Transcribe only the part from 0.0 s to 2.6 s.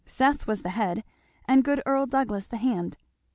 Seth was the head, and good Earl Douglass the